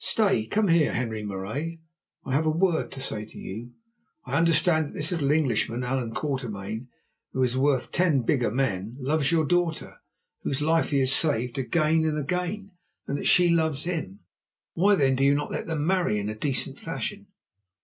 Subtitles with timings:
[0.00, 1.78] Stay; come here, Henri Marais;
[2.24, 3.74] I have a word to say to you.
[4.24, 6.88] I understand that this little Englishman, Allan Quatermain,
[7.30, 9.98] who is worth ten bigger men, loves your daughter,
[10.42, 12.72] whose life he has saved again and again,
[13.06, 14.18] and that she loves him.
[14.74, 17.28] Why, then, do you not let them marry in a decent fashion?"